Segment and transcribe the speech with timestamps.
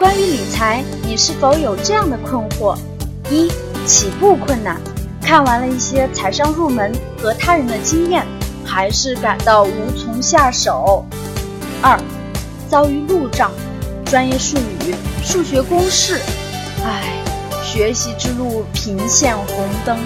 [0.00, 2.74] 关于理财，你是否有这样的困惑：
[3.28, 3.52] 一、
[3.84, 4.80] 起步困难，
[5.20, 8.26] 看完了一些财商入门和他人的经验，
[8.64, 11.04] 还是感到无从下手；
[11.82, 12.00] 二、
[12.66, 13.50] 遭遇路障，
[14.06, 16.18] 专业术语、数学公式，
[16.82, 17.22] 唉，
[17.62, 19.98] 学习之路频现红灯，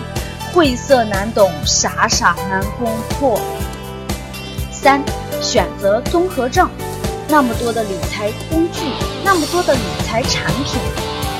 [0.52, 3.38] 晦涩难懂，傻傻难攻破；
[4.72, 5.00] 三、
[5.40, 6.68] 选择综合症。
[7.34, 8.84] 那么多的理财工具，
[9.24, 10.80] 那么多的理财产品，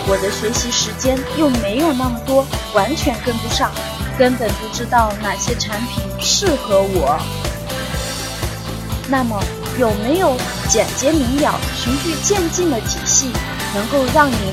[0.09, 2.45] 我的学习时间又没有那么多，
[2.75, 3.71] 完全跟不上，
[4.19, 7.17] 根本不知道哪些产品适合我。
[9.07, 9.41] 那么，
[9.79, 10.37] 有没有
[10.69, 13.31] 简洁明了、循序渐进的体系，
[13.73, 14.53] 能够让你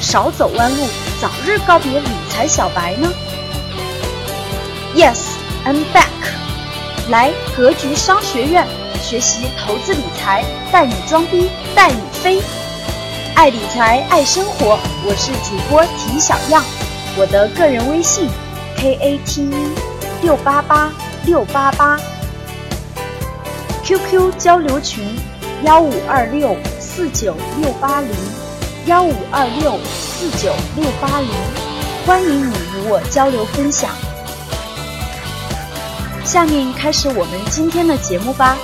[0.00, 0.86] 少走弯路，
[1.20, 3.12] 早日告别理财小白呢
[4.96, 6.08] ？Yes，I'm back。
[7.10, 8.66] 来格局商学院。
[9.12, 12.40] 学习投资理财，带你装逼带你飞，
[13.34, 16.64] 爱理财爱生活，我是主播提小样，
[17.18, 18.26] 我的个人微信
[18.74, 19.74] k a t e
[20.22, 20.90] 六八八
[21.26, 22.00] 六八八
[23.84, 25.04] ，QQ 交流群
[25.62, 28.10] 幺五二六四九六八零
[28.86, 31.28] 幺五二六四九六八零，
[32.06, 33.90] 欢迎你与我交流分享。
[36.24, 38.56] 下面开始我们今天的节目吧。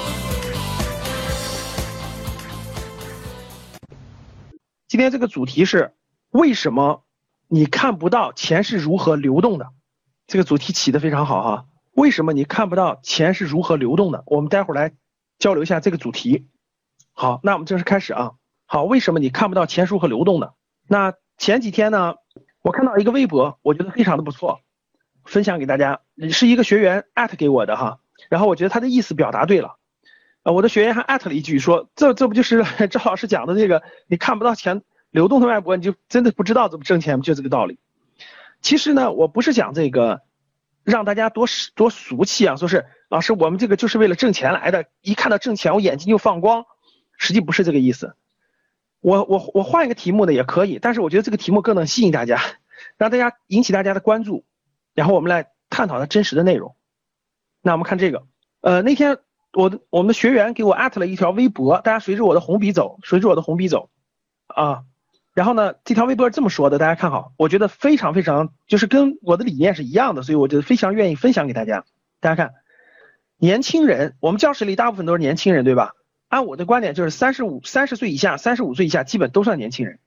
[4.99, 5.95] 今天这个主题是
[6.29, 7.05] 为什么
[7.47, 9.69] 你看不到钱是如何流动的？
[10.27, 11.67] 这个主题起的非常好哈。
[11.93, 14.25] 为什么你看不到钱是如何流动的？
[14.27, 14.93] 我们待会儿来
[15.39, 16.49] 交流一下这个主题。
[17.13, 18.33] 好，那我们正式开始啊。
[18.67, 20.55] 好，为什么你看不到钱是如何流动的？
[20.89, 22.17] 那前几天呢，
[22.65, 24.63] 我看到一个微博，我觉得非常的不错，
[25.25, 26.01] 分享给大家，
[26.33, 28.01] 是一个学员艾特给我的哈。
[28.31, 29.77] 然后我觉得他的意思表达对了。
[30.53, 33.83] 我的学员还艾特了一句，说这这不就是 赵老师讲的这个？
[34.07, 37.79] 你看不到钱流动的脉搏，你就真的不知道怎么挣钱，就这个道理。
[38.63, 40.23] 其实呢，我不是讲这个
[40.85, 46.65] 让大家多多俗气啊，说是老师我们这个就是为了挣钱来的，一看到挣钱我眼睛就放光，
[47.17, 48.17] 实际不是这个意思。
[49.01, 52.41] 我我我换一个题目呢也可以，但是我觉得这个题目更能吸引大家，
[52.97, 54.45] 让大家引起大家的关注，
[54.95, 56.75] 然后我们来探讨它真实的内容。
[57.61, 58.27] 那我们看这个，
[58.61, 59.19] 呃那天。
[59.53, 63.91] 我的我们的学员给我艾特了一条微博，大家随着我的红笔走，随着我的红笔走，
[64.47, 64.85] 啊，
[65.33, 71.85] 然后呢，这条微博是这么说的，大家看好，我觉得非常非常，就是跟我的理念是一样的，所以我觉得非常愿意分享给大家。
[72.21, 72.55] 大家看，
[73.37, 75.95] 年轻人，我们教室里大部分都是年轻人，对吧？
[76.29, 79.99] 按我的观点，就是三十五、三十岁以下、三十五岁以下，基本都算年轻人。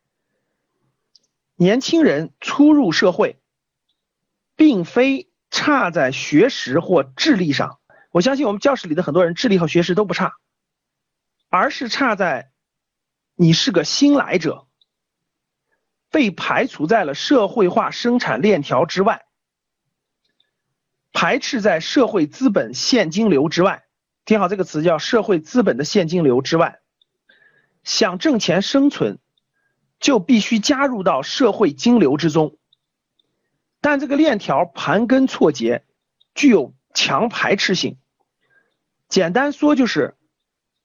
[1.56, 3.40] 年轻人初入社会，
[4.56, 7.80] 并非差在学识或智力上。
[8.12, 10.34] 我相信我们教室里的很多人智力和学识都不差，
[11.50, 12.52] 而是差在
[13.36, 14.68] 你是个新来者，
[16.10, 19.26] 被排除在了社会化生产链条之外，
[21.14, 23.86] 排斥在社会资本现金流之外。
[24.26, 26.80] 听好这个词，叫社会资本的现金流之外。
[27.84, 29.20] 想挣钱生存，
[30.00, 32.58] 就必须加入到社会金流之中，
[33.80, 35.86] 但这个链条盘根错节，
[36.36, 37.98] 具有强排斥性。
[39.12, 40.16] 简单说就是，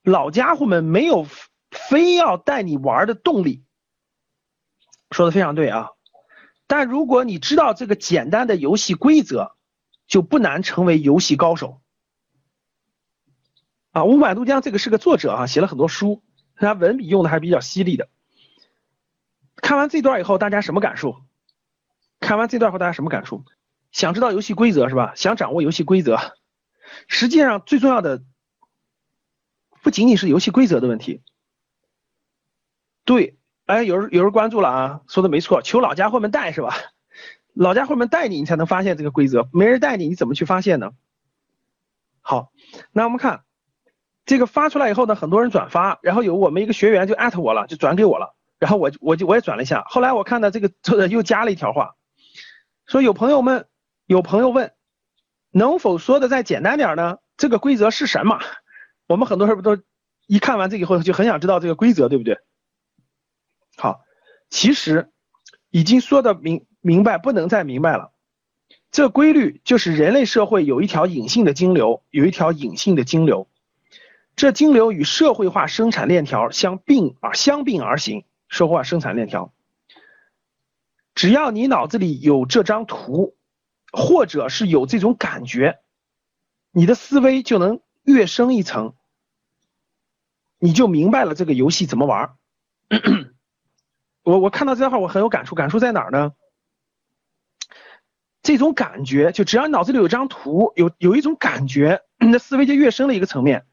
[0.03, 1.27] 老家伙们没有
[1.71, 3.65] 非要带你玩的动力，
[5.13, 5.91] 说的非常对啊。
[6.67, 9.55] 但如果你知道这个简单的游戏规则，
[10.09, 11.81] 就不难成为游戏高手。
[13.93, 16.25] 啊，五百渡江这个是个作者啊，写了很多书，
[16.57, 18.09] 他文笔用的还比较犀利的。
[19.55, 21.23] 看完这段以后，大家什么感受？
[22.19, 23.45] 看完这段后，大家什么感受？
[23.93, 25.13] 想知道游戏规则是吧？
[25.15, 26.19] 想掌握游戏规则。
[27.09, 28.23] 实际上，最重要的
[29.83, 31.23] 不仅仅是游戏规则的问题。
[33.05, 36.75] 对，哎，有人有人关注了啊，说的没错，求老家伙们带是吧？
[37.55, 39.49] 老家伙们带你，你才能发现这个规则。
[39.53, 40.91] 没人带你，你怎么去发现呢？
[42.21, 42.51] 好，
[42.93, 43.45] 那我们看
[44.25, 49.85] 这个发出来以后呢，很多人转发，然后有我们一个学员就艾特我了，就转给我了，然后我我就我也转了一下。
[49.89, 50.71] 后来我看到这个
[51.09, 51.95] 又加了一条话，
[52.87, 53.69] 说有朋友们
[54.07, 54.73] 有朋友问。
[55.57, 57.17] 能否说的再简单点呢？
[57.39, 58.39] 这个规则是什么？
[59.07, 59.83] 我们很多人不都
[60.27, 62.39] 一看完这以后就很想知道这个规则，对不对？
[63.75, 64.03] 好，
[64.51, 65.11] 其实
[65.71, 68.13] 已经说的明明白，不能再明白了。
[68.91, 73.49] 这规律就是人类社会有一条隐性的金流，有一条隐性的金流，
[74.37, 78.25] 这金流与社会化生产链条相并而相并而行。
[78.51, 79.55] 社会化生产链条，
[81.15, 83.36] 只要你脑子里有这张图。
[83.97, 85.81] 或者是有这种感觉，
[86.71, 88.95] 你的思维就能跃升一层，
[90.59, 92.37] 你就明白了这个游戏怎么玩。
[94.23, 96.35] 我我看到这段话我很有感触，感触在哪儿呢？
[98.43, 103.65] 这种感觉，就只要你脑子里有张图，有有一种感觉，你的思维就越升了一个层面。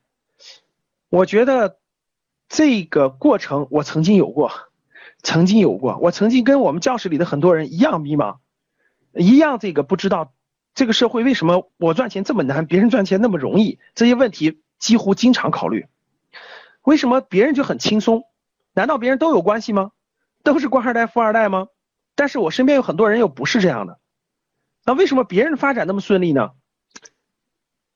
[1.10, 1.80] 我觉得
[2.48, 4.52] 这个过程我曾经有过，
[5.22, 8.38] 曾经有过，我曾经跟我们教室里的很多人一样迷茫，
[9.16, 10.34] 一样这个不知道
[10.74, 15.86] 这个社会为什么我赚钱这么难，别人赚钱那么容易，这些问题几乎经常考虑。
[16.82, 18.24] 为什么别人就很轻松？
[18.74, 19.92] 难道别人都有关系吗？
[20.44, 21.68] 都是官二代、富二代吗？
[22.16, 24.00] 但是我身边有很多人又不是这样的。
[24.86, 26.52] 那为什么别人发展那么顺利呢？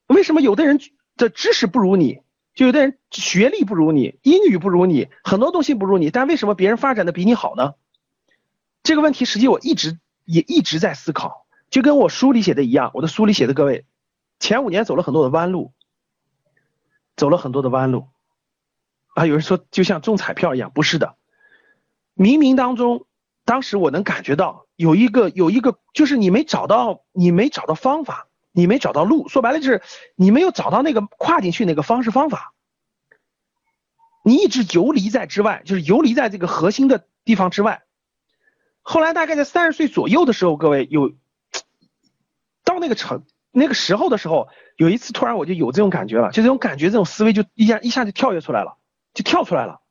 [0.08, 0.80] 为什么有的人
[1.18, 2.22] 的知识不如你，
[2.54, 7.74] 就有的人学历不如你，英语不如你，很多东西不如你，但为什么别人发展的比你好呢？
[8.84, 13.86] 这个问题实际我一直也一直在思考，就跟我书里写的一样，我的书里写的各位，
[14.40, 15.72] 前五年走了很多的弯路，
[17.16, 18.10] 走了很多的弯路，
[19.16, 21.16] 啊，有人说就像中彩票一样，不是的，
[22.16, 23.06] 冥冥当中。
[23.46, 29.82] 当时我能感觉到有一个有一个，就是你没找到，你没找到方法，你没找到路，说白了就是
[30.16, 32.54] 你没有找到那个跨进去那个方式方法，
[34.26, 37.84] 你一直游离在之外，就是游离在这个核心的地方之外。
[38.90, 41.12] 后来大概在三十岁左右的时候，各位有
[42.64, 44.48] 到那个程那个时候的时候，
[44.78, 48.78] 有一次突然我就有这种感觉了，就这种感觉，这种思维就一下一下就跳跃出来了，
[49.14, 49.82] 就跳出来了。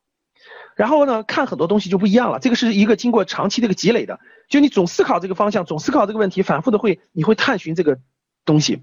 [0.77, 2.39] 然后呢，看很多东西就不一样了。
[2.39, 7.99] 这个是一个经过长期这个积累的，就你总思考这个方向，总思考这个问题，反复的会，你会探寻这个
[8.47, 8.83] 东西，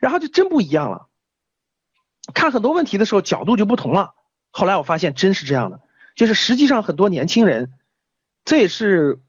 [0.00, 1.06] 然后就真不一样了。
[2.34, 4.14] 看很多问题的时候，角度就不同了。
[4.50, 5.80] 后来我发现真是这样的，
[6.16, 7.72] 就是实际上很多年轻人，
[8.44, 9.20] 这也是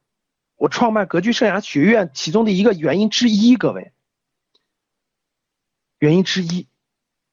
[0.55, 3.91] 我创办格局生涯学院其中的一个原因之一，各位，
[5.99, 6.67] 原因之一，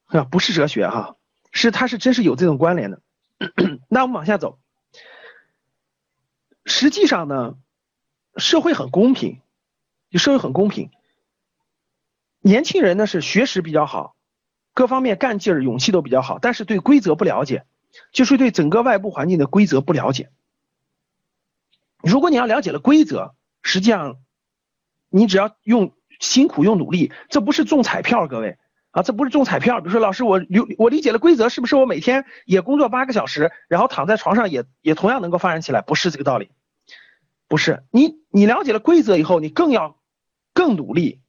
[0.06, 1.16] 啊，不是哲学哈，
[1.52, 3.00] 是它是真是有这种关联的。
[3.88, 4.58] 那我们往下走。
[6.64, 7.56] 实际上呢，
[8.36, 9.40] 社会很公平，
[10.10, 10.90] 就社会很公平。
[12.40, 14.16] 年轻人呢是学识比较好，
[14.74, 17.64] 各方面干劲儿、勇气都比较好，但是对规则不了解，
[18.12, 20.30] 就是对整个外部环境的规则不了解。
[22.02, 24.16] 如果你要了解了规则，实际上
[25.08, 28.58] 你只要用辛苦、用努力，这不是中彩票，各位。
[28.90, 29.80] 啊，这不是中彩票。
[29.80, 35.80] 比如说，老师，我理我理解了规则，是不是我每天也工作八个小时，然后躺在床上也也同样能够发展起来？
[35.80, 36.50] 不是这个道理，
[37.48, 37.84] 不是。
[37.90, 39.98] 你你了解了规则以后，你更要
[40.52, 41.22] 更努力、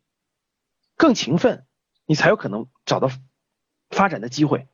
[0.97, 1.65] 更勤奋，
[2.05, 3.09] 你才有可能找到
[3.91, 4.67] 发展的机会，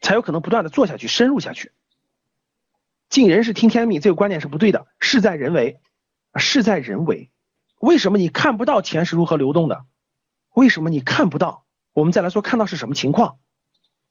[0.00, 1.72] 才有可能不断的做下去、深入下去。
[3.08, 5.80] 尽人事听天命这个观点是不对的，事在人为，
[6.36, 7.30] 事在人为。
[7.78, 9.84] 为什么你看不到钱是如何流动的？
[10.54, 11.64] 为什么你看不到？
[11.92, 13.38] 我们再来说，看到是什么情况？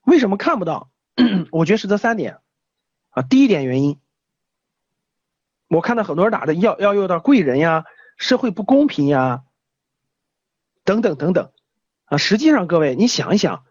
[0.04, 0.90] 为什么看不到？
[1.52, 2.40] 我觉得是这三点
[3.10, 3.22] 啊。
[3.24, 4.00] 第一点原因，
[5.68, 7.86] 我看到很多人打的要要用到贵人呀，
[8.18, 9.44] 社会不公平呀，
[10.84, 11.52] 等等等等
[12.06, 12.18] 啊。
[12.18, 13.66] 实际上，各位你想一想，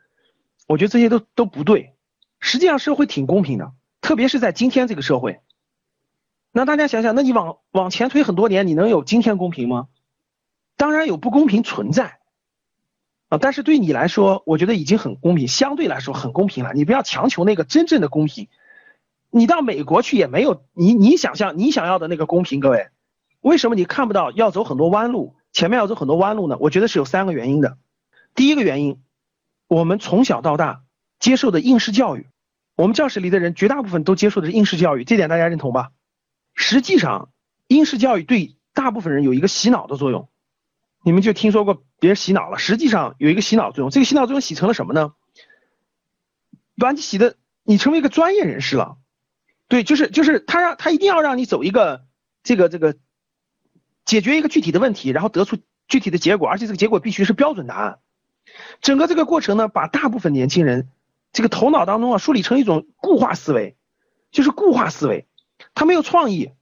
[0.67, 1.95] 我觉得这些都都不对。
[2.41, 3.73] 实际上，社会挺公平的，
[4.05, 5.41] 特别是在今天这个社会。
[6.53, 9.89] 那大家想想，那你往往前推很多年，你能有今天公平吗？
[10.77, 12.19] 当然有不公平存在
[13.31, 13.39] 啊。
[13.39, 16.75] 但是对你来说，我觉得已经很公平，相对来说很公平了。
[16.75, 18.49] 你不要强求那个真正的公平。
[19.31, 22.61] 你到美国去也没有你你想象你想要的那个公平。
[22.61, 22.89] 各位，
[23.41, 26.59] 为什么你看不到要走很多弯路，前面要走很多弯路呢？
[26.61, 27.79] 我觉得是有三个原因的。
[28.35, 29.01] 第一个原因，
[29.67, 30.83] 我们从小到大
[31.19, 32.27] 接受的应试教育，
[32.77, 35.91] 我们教室里的人绝大部分都接受的是应试教育，这点大家认同吧？
[36.55, 37.31] 实际上，
[37.69, 40.29] 应试教育对大部分人有一个洗脑的作用。
[41.05, 45.13] 你们就听说过别人洗脑了，实际上有一个洗脑作用，这个洗脑作用洗成了什么呢？
[46.77, 48.97] 把你洗的，你成为一个专业人士了。
[49.69, 52.05] 对，就是就是他让他一定要让你走一个
[52.43, 52.97] 这个这个
[54.05, 57.99] 解决一个具体的问题，然后得出具体的结果，而且这个结果必须是标准答案。
[58.81, 60.89] 整个这个过程呢，把大部分年轻人
[61.35, 63.77] 这个头脑当中啊梳理成一种固化思维，
[64.31, 65.29] 就是固化思维，
[65.75, 66.55] 他没有创意，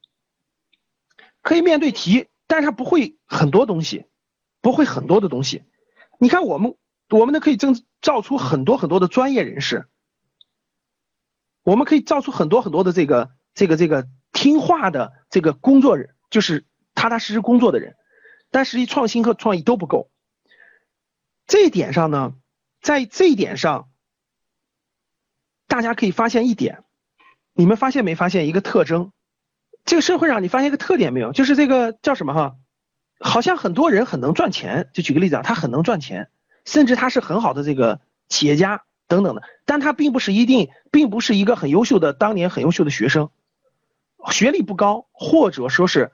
[1.41, 4.05] 可以面对题，但是他不会很多东西。
[4.63, 5.65] 不会很多的东西，
[6.21, 6.77] 你看我们，
[7.09, 9.89] 我们呢可以增造出很多很多的专业人士，
[11.63, 16.65] 我们可以造出很多很多的这个这个这个听话的这个工作人，就是
[16.95, 17.97] 踏踏实实工作的人，
[18.51, 20.09] 但实际创新和创意都不够。
[21.45, 22.33] 这一点上呢，
[22.81, 23.89] 在这一点上，
[25.73, 26.83] 大家可以发现一点，
[27.55, 29.11] 你们发现没发现一个特征？
[29.85, 31.31] 这个社会上你发现一个特点没有？
[31.31, 32.55] 就是这个叫什么哈？
[33.19, 36.29] 好像很多人很能赚钱，就举个例子啊，他很能赚钱，
[36.63, 43.31] 甚至他是很好的这个企业家等等的，但他并不是一定，并不是一个很优秀的当年很优秀的学生。
[44.29, 46.11] 学历不高，或者说是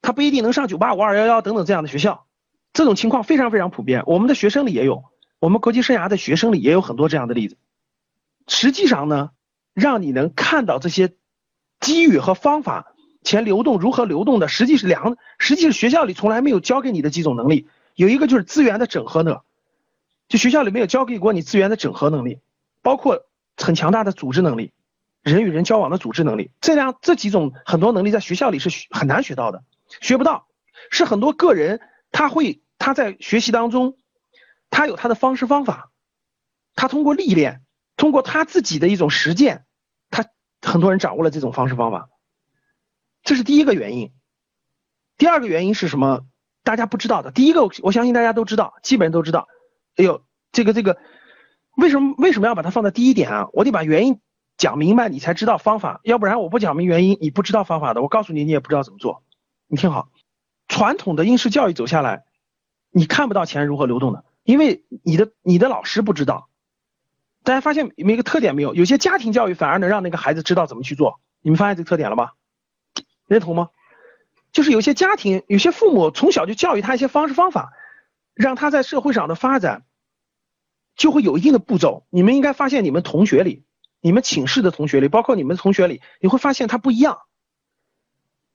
[0.00, 2.24] 他不一定能上九八五二幺幺等等这样的学校，
[2.72, 4.04] 这种情况非常非常普遍。
[4.06, 5.02] 我们的学生里也有，
[5.40, 7.56] 我们国际生涯的学生里也有很多这样的例子。
[8.46, 9.30] 实际上呢，
[9.74, 11.14] 让你能看到这些
[11.80, 17.68] 机遇和方法，钱流动如何流动的，实际是两，实际是学校里从来没有教给你的几种能力。
[17.94, 19.40] 有一个就是资源的整合呢，
[20.28, 22.40] 就学校里没有教给过你资源的整合能力，
[22.82, 24.72] 包括很强大的组织能力。
[25.22, 29.62] 人与人交往的组织能力，这样这几种很多能力在学校里是很难学到的，
[30.00, 30.46] 学不到，
[30.90, 31.78] 是很多个人
[32.10, 33.98] 他会他在学习当中，
[34.70, 35.90] 他有他的方式方法，
[36.74, 37.60] 他通过历练，
[38.00, 39.66] 通过他自己的一种实践，
[40.08, 40.24] 他
[40.62, 42.08] 很多人掌握了这种方式方法，
[43.22, 44.10] 这是第一个原因。
[45.18, 46.24] 第二个原因是什么？
[46.64, 47.30] 大家不知道的。
[47.30, 49.48] 第一个，我相信大家都知道，基本都知道。
[49.96, 50.96] 哎呦，这个这个，
[51.76, 53.48] 为什么为什么要把它放在第一点啊？
[53.52, 54.18] 我得把原因。
[54.56, 58.00] 讲明白，你才知道方法，要不然我不讲明原因，你不知道方法的。
[58.00, 59.24] 我告诉你，你也不知道怎么做。
[59.66, 60.08] 你听好，
[60.68, 62.24] 传统的应试教育走下来，
[62.90, 66.48] 你看不到钱如何流动的，因为你的你的老师不知道。
[67.42, 68.74] 大家发现有一个特点没有？
[68.74, 71.20] 有些家庭教育反而能让那个孩子知道怎么去做。
[71.40, 72.32] 你们发现这个特点了吗？
[73.26, 73.70] 认同吗？
[74.52, 77.72] 就是有些家庭，有些父母从小就教育他一些方式方法，
[78.34, 79.84] 让他在社会上的发展
[80.96, 82.06] 就会有一定的步骤。
[82.10, 83.64] 你们应该发现你们同学里。
[84.02, 87.20] 你们寝室的同学里，包括你们同学里，你会发现他不一样，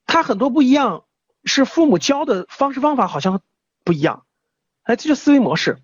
[0.07, 1.05] 他很多不一样
[1.43, 3.43] 是父母教的方式方法好像
[3.83, 4.25] 不一样，
[4.81, 5.83] 哎，这就思维模式。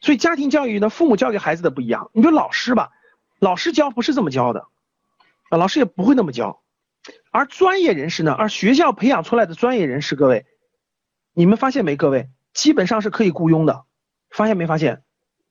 [0.00, 2.10] 所以家庭教育呢，父母教给孩子的不一样。
[2.14, 2.90] 你说老师吧，
[3.38, 4.66] 老师教不是这么教的，
[5.50, 6.62] 啊，老师也不会那么教。
[7.30, 10.46] 而专业人士呢，而学校培养出来的专业人士，各位，
[11.32, 11.96] 你们发现没？
[11.96, 13.84] 各位基本上是可以雇佣的，
[14.30, 15.02] 发现没发现？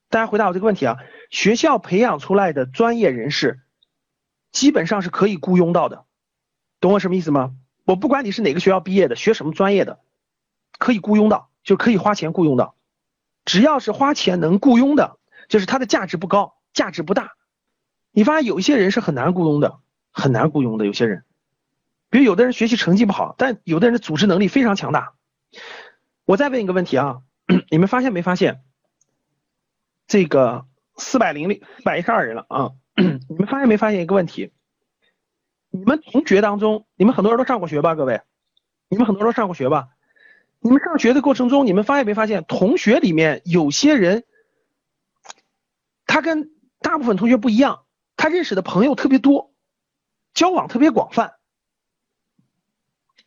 [0.09, 0.97] 大家回答我这个问题啊。
[1.29, 3.61] 学校培养出来的专业人士，
[4.51, 6.05] 基本上是可以雇佣到的，
[6.79, 7.53] 懂我什么意思吗？
[7.85, 9.99] 我不管你是哪个学校毕业的，学什么专业的，
[10.77, 12.75] 可以雇佣到，就可以花钱雇佣到。
[13.49, 17.31] 只要是花钱能雇佣的，就是它的价值不高，价值不大。
[18.11, 19.79] 你发现有一些人是很难雇佣的，
[20.11, 20.85] 很难雇佣的。
[20.85, 21.25] 有些人，
[22.11, 25.13] 比如有的人学习成绩不好，但有的人的组织能力非常强大。
[26.25, 27.21] 我再问一个问题啊，
[27.71, 28.61] 你们发现没发现
[30.05, 30.67] 这个？
[31.01, 32.71] 四百零零四百一十二人了啊！
[32.97, 34.51] 你们发现没发现一个问题？
[35.69, 37.95] 你们同学当中，你们很多人都上过学吧？
[37.95, 38.21] 各位，
[38.89, 39.87] 你们很多人都上过学吧？
[40.61, 44.25] 你们上学的过程中，你们发现没发现，同学里面有些人，
[46.05, 47.85] 他跟大部分同学不一样，
[48.17, 49.53] 他认识的朋友特别多，
[50.33, 51.33] 交往特别广泛，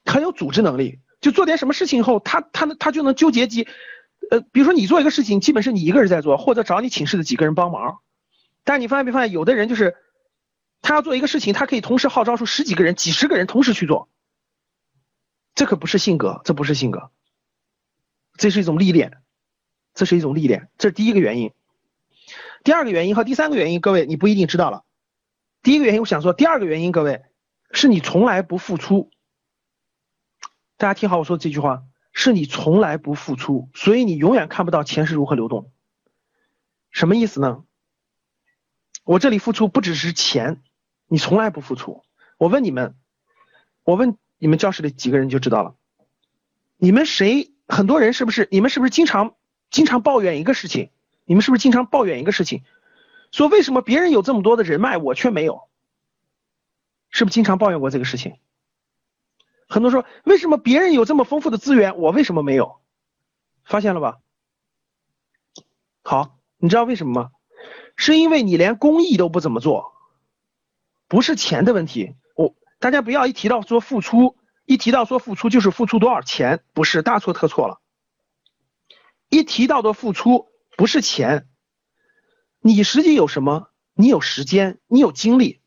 [0.05, 3.67] 很有组织能力，就做点什么事情以后，他他他就能纠结几。
[4.31, 7.99] 呃，比如说你做一个事情，基本是你一个人在做，或者找你寝室的几个人帮忙。
[8.63, 9.97] 但你发现没发现，有的人就是
[10.81, 14.09] 他要做一个事情，他可以同时号召出十几个人、几十个人同时去做。
[15.55, 17.11] 这可不是性格，这不是性格，
[18.37, 19.23] 这是一种历练，
[19.95, 21.53] 这是一种历练，这是第一个原因。
[22.65, 24.85] 第二个原因和第三个原因，各位你不一定知道了。
[25.63, 27.23] 第一个原因我想说，第二个原因，各位
[27.71, 29.11] 是你从来不付出。
[30.77, 31.85] 大家听好我说这句话。
[32.15, 35.73] 是你从来不付出，所以你永远看不到钱是如何流动。
[36.91, 37.65] 什么意思呢？
[39.03, 40.63] 我这里付出不只是钱，
[41.07, 42.05] 你从来不付出。
[42.37, 42.97] 我问你们，
[43.83, 45.75] 我问你们教室里几个人就知道了。
[46.77, 47.52] 你们谁？
[47.69, 48.49] 很多人是不是？
[48.51, 49.35] 你们是不是经常
[49.71, 50.91] 经常抱怨一个事情？
[51.25, 52.63] 你们是不是经常抱怨一个事情？
[53.31, 55.69] 说为什么别人有这么多的人脉，我却没有？
[57.11, 58.37] 是不是经常抱怨过这个事情？
[59.69, 62.81] 很多说，为什么别人有这么丰富的资源，我为什么没有？
[63.65, 64.19] 发现了吧？
[66.03, 67.31] 好，你知道为什么吗？
[67.97, 69.95] 是因为你连公益都不怎么做，
[71.09, 72.17] 不是钱的问题。
[72.35, 74.37] 我大家不要一提到说付出，
[74.73, 77.83] 一提到说付出就是付出多少钱，不是大错特错了。
[79.29, 80.47] 一提到的付出
[80.79, 81.47] 不是钱，
[82.63, 83.69] 你实际有什么？
[83.93, 85.61] 你有时间，你有精力。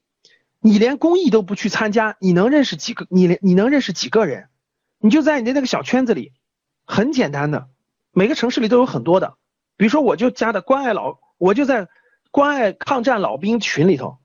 [0.59, 3.05] 你连公益都不去参加，你能认识几个？
[3.11, 4.49] 你连你能认识几个人？
[4.97, 6.33] 你就在你的那个小圈子里，
[6.83, 7.69] 很简单的，
[8.11, 9.37] 每个城市里都有很多的。
[9.77, 11.87] 比如说，我就加的关爱老，我就在
[12.31, 14.17] 关爱抗战老兵群里头，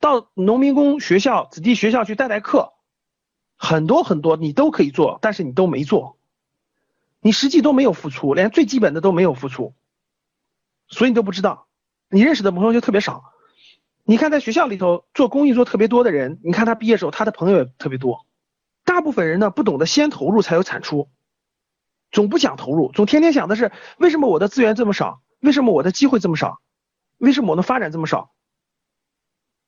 [0.00, 2.72] 到农民工学校、子弟学校去带带课，
[3.56, 6.16] 很多很多你都可以做，但是你都没做，
[7.20, 9.74] 你实际都没有付出，连最基本的都没有付出，
[10.88, 11.66] 所以你都不知道，
[12.08, 13.32] 你认识的朋友就特别少。
[14.04, 18.24] 你看，在学校里头做公益做特别多的人，你看他毕业时候他的朋友也特别多。
[18.84, 21.08] 大部分人呢不懂得先投入才有产出，
[22.12, 26.60] 总不想投入，总天天想的是为什么我的资源这么少，为什么我的机会这么少，
[27.18, 28.32] 为什么我的发展这么少？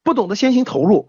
[0.04, 1.08] 不懂得先行投入，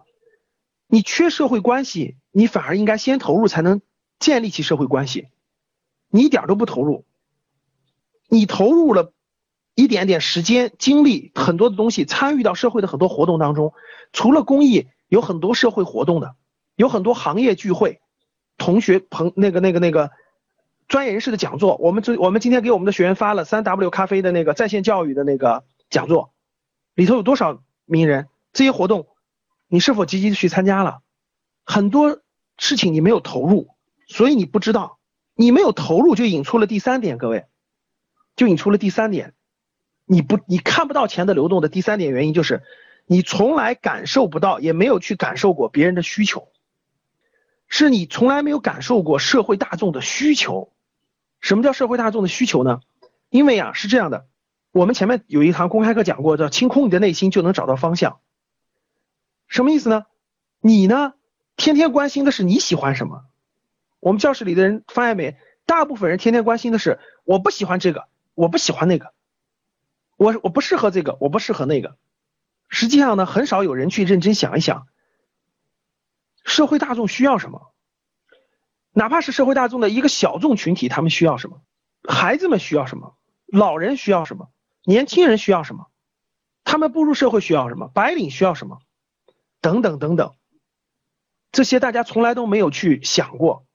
[0.87, 3.81] 你缺社会关系，你反而应该先投入，才能
[4.19, 5.27] 建立起社会关系。
[6.09, 7.05] 你一点都不投入，
[8.27, 9.13] 你投入了
[9.75, 13.73] 一点点时间、精力，很多的东西，参与到社会的很多活动当中。
[14.11, 16.35] 除了公益，有很多社会活动的，
[16.75, 18.01] 有很多行业聚会、
[18.57, 20.11] 同学朋那个那个那个
[20.87, 21.77] 专业人士的讲座。
[21.77, 26.33] 我们这我们今天给我们的学员发了三 W 咖啡的那个在线教育的那个讲座，
[26.95, 28.27] 里头有多少名人？
[28.51, 29.07] 这些活动。
[29.67, 31.01] 你是否积极的去参加了？
[31.69, 32.19] 很多
[32.57, 33.67] 事情你没有投入，
[34.07, 34.97] 所以你不知道。
[35.35, 37.45] 你没有投入，就引出了第三点，各位，
[38.35, 39.35] 就引出了第三点。
[40.03, 42.63] 你不，你看不到钱的流动的第三点原因就是，
[43.05, 46.49] 你从来感受不到，也没有去感受过别人的需求，
[47.67, 50.73] 是你从来没有感受过社会大众的需求。
[51.39, 52.81] 什么叫社会大众的需求呢？
[53.29, 54.25] 因为啊，是这样的，
[54.71, 58.19] 我们前面有一堂公开课讲过，叫清空你的内心就能找到方向。
[59.47, 60.07] 什么意思呢？
[60.61, 61.13] 你呢？
[61.59, 63.25] 天天关心的是你喜欢什么？
[63.99, 65.37] 我们教室里的人发现没？
[65.65, 69.13] 大部分人天天关心的是我不喜欢这个，我不喜欢那个，
[70.15, 71.97] 我我不适合这个，我不适合那个。
[72.69, 74.87] 实际上呢，很少有人去认真想一想，
[76.45, 77.73] 社会大众需要什么？
[78.93, 81.61] 哪怕是社会大众的一个小众群体，他们需要什么？
[82.07, 83.17] 孩子们需要什么？
[83.45, 84.49] 老人需要什么？
[84.85, 85.87] 年轻人需要什么？
[86.63, 87.89] 他们步入社会需要什么？
[87.89, 88.79] 白领需要什么？
[89.59, 90.33] 等等等等，
[91.51, 93.65] 这些大家从来都没有去想过。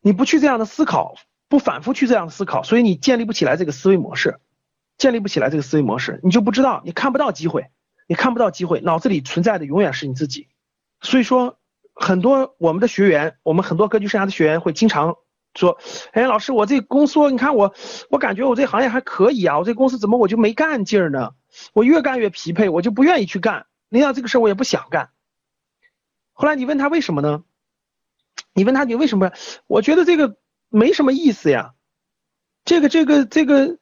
[0.00, 1.14] 你不去这样的思考，
[1.48, 4.40] 不反复去这样的思考，所以你建立不起来这个思维模式，
[4.96, 7.66] 建立不起来这个思维模式，你就不知道，你看不到机会，
[8.08, 10.48] 你看不到机会，脑子里存在的永远是你自己。
[11.02, 11.58] 所以说，
[11.94, 15.16] 很多我们的学员，我们很多格局生涯的学员会经常
[15.54, 15.78] 说
[16.12, 17.74] ：“哎，老师，我这公司，你看我，
[18.10, 21.32] 我感觉我这行业还可以啊，我这公司怎么我就没干劲儿呢？
[21.74, 25.10] 我越干越疲惫，我就不愿意去干。”领导这个事我也不想干。
[26.40, 27.44] 后来你问他为什么呢？
[28.54, 29.30] 你问他你为什么？
[29.66, 30.38] 我觉得这个
[30.70, 31.74] 没什么意思呀。
[32.64, 33.76] 这个这个这个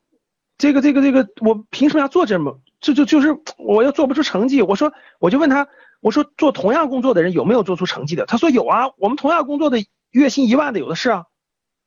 [0.59, 2.61] 这个这个这个，我凭什么要做这么？
[2.81, 4.61] 就就就是我又做不出成绩。
[4.61, 5.69] 我说我就问他，
[6.01, 8.27] 我说做同样工作的人有没有做出成绩的？
[8.27, 9.79] 他说有啊，我们同样工作的
[10.11, 11.27] 月薪一万的有的是啊。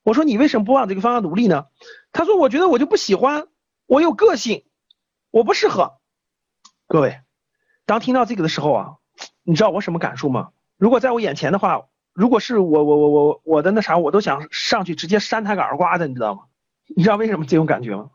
[0.04, 1.66] 我说你为什么不往这个方向努力呢？
[2.14, 3.48] 他说我觉得我就不喜欢，
[3.88, 4.64] 我有个性，
[5.32, 5.98] 我不适合。
[6.88, 7.20] 各位。
[7.86, 8.96] 当听到这个的时候啊，
[9.44, 10.52] 你知道我什么感受吗？
[10.82, 16.46] 如果在我眼前的话，如果是我我我我我的那啥，我都想上去直接扇他个耳刮子，你知道吗？
[16.98, 18.10] 你知道为什么这种感觉吗？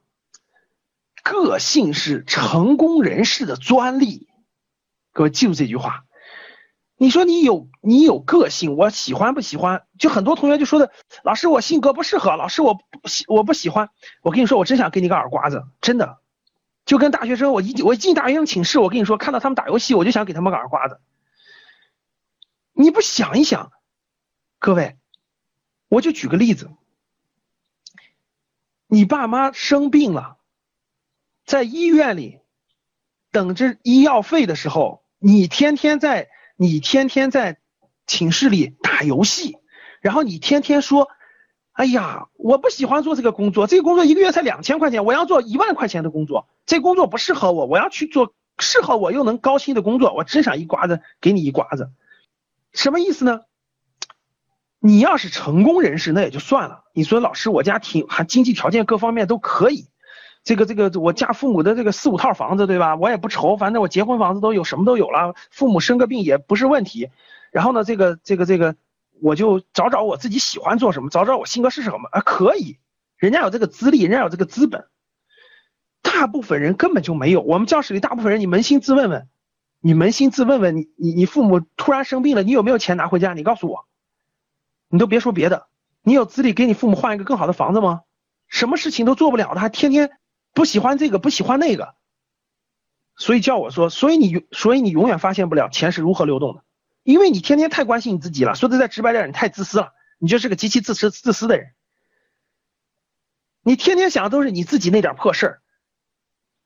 [1.22, 4.26] 个性是成功人士的专利，
[5.12, 6.02] 各位记住这句话。
[6.96, 9.84] 你说你有你有个性，我喜欢不喜欢？
[9.96, 10.90] 就很多同学就说的，
[11.22, 13.90] 老师我性格不适合，老师我不喜我不喜欢。
[14.22, 16.18] 我跟你说，我真想给你个耳刮子，真的。
[16.84, 20.98] 就跟大学生，我一我一进大学生寝室，我跟你说，看到他们打游戏，我就想给他们个耳刮子。
[22.78, 23.72] 你不想一想，
[24.58, 24.98] 各位，
[25.88, 26.70] 我就举个例子，
[28.86, 30.36] 你爸妈生病了，
[31.46, 32.40] 在医院里
[33.32, 37.58] 等着医药费的时候，你天天在你天天在
[38.06, 39.56] 寝室里打游戏，
[40.00, 41.08] 然后你天天说。
[41.72, 51.90] 哎呀，我不喜欢做这个工作，这个工作一个月才两千块钱，我要做一万块钱的工作，这工作不适合我，我要去做适合我又能高薪的工作，我真想一刮子给你一刮子，
[52.76, 53.40] 什么意思呢？
[54.78, 59.88] 你要是成功人士那也就算了，你说老师我家挺还经济条件各方面都可以，
[60.44, 62.94] 这个这个我家父母的这个四五套房子对吧？
[62.94, 67.10] 我也不愁，反正我结婚房子都有，什么都有了，父母生个病也不是问题，
[67.50, 68.76] 然后呢这个这个这个。
[69.22, 72.20] 我就找找我自己喜欢做什么，找找我性格是什么啊？
[72.20, 72.76] 可以，
[73.16, 74.84] 人家有这个资历，人家有这个资本，
[76.02, 77.40] 大部分人根本就没有。
[77.40, 79.26] 我们教室里大部分人，你扪心自问问，
[79.86, 83.34] 你扪心自问问，你你你父母突然生病了，你有没有钱拿回家？
[83.34, 83.86] 你告诉我，
[84.88, 85.68] 你都别说别的，
[86.02, 88.02] 你有资历给你父母换一个更好的房子吗？
[88.48, 90.18] 什么事情都做不了的，还天天
[90.54, 91.94] 不喜欢这个不喜欢那个，
[93.14, 96.64] 所以叫我说，所以你所以你永远发现不了钱是如何流动的。
[97.04, 101.74] 因为你天天太关心你自己了，说的再直白点，你太自私了，你就是个极其自私自私的人。
[103.62, 105.62] 你天天想的都是你自己那点破事儿，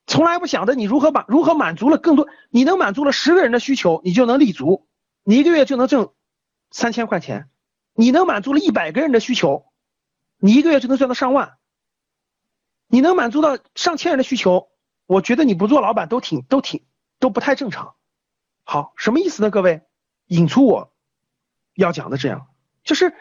[0.07, 4.89] 从来不想着你如何满如何满足了更多，你能满足了十个人的需求，你就能立足，
[5.23, 6.13] 你一个月就能挣
[6.71, 7.45] 三千块钱；
[7.95, 9.67] 你能满足了一百个人的需求，
[10.39, 11.59] 你一个月就能赚到上万；
[12.89, 14.69] 你能满足到上千人的需求，
[15.07, 16.85] 我觉得你不做老板都挺都挺
[17.19, 17.95] 都不太正常。
[18.65, 19.83] 好，什么意思呢，各位？
[20.27, 20.93] 引出我
[21.75, 22.47] 要讲的这样，
[22.85, 23.15] 就是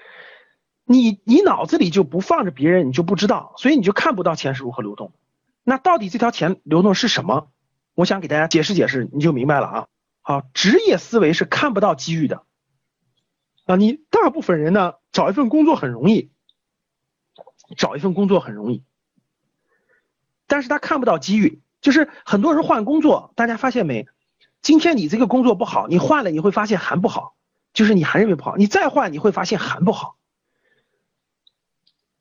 [0.83, 5.11] 你你脑子里就不放着别人，你就不知道，所以你就看不到钱是如何流动。
[5.63, 7.51] 那到底这条钱流动是什么？
[7.93, 9.87] 我想给大家解释解释，你就明白了啊。
[10.21, 12.43] 好，职业思维是看不到机遇的
[13.65, 13.75] 啊。
[13.75, 16.31] 你大部分人呢，找一份工作很容易，
[17.77, 18.83] 找一份工作很容易，
[20.47, 21.61] 但是他看不到机遇。
[21.81, 24.07] 就是很多人换工作，大家发现没？
[24.61, 27.35] 今天你这个工作不好，你换了你会发现还不好，
[27.73, 30.17] 就是你还认为不好，你再换你会发现还不好。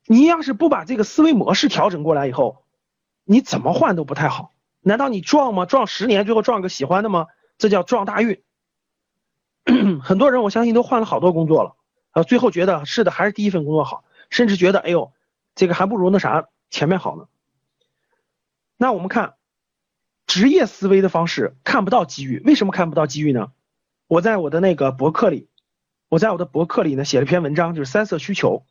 [0.05, 2.63] 你要是不把这个思维模式调整过来以后，
[3.29, 4.51] 你怎么换都不太好。
[4.81, 5.67] 难道你撞吗？
[5.67, 7.27] 撞十年最后撞个喜欢的吗？
[7.59, 8.41] 这叫撞大运。
[10.01, 11.75] 很多人我相信都换了好多工作了，
[12.09, 15.13] 啊，最后觉得是的，还是第一份工作好，甚至觉得哎呦，
[15.53, 17.27] 这个还不如那啥前面好呢。
[18.77, 19.35] 那我们看。
[20.25, 23.51] 职业思维的方式看不到机遇，为什么看不到机遇呢？
[24.05, 25.49] 我在我的那个博客里，
[26.07, 28.63] 我在我的博客里呢写了篇文章，就是三色需求。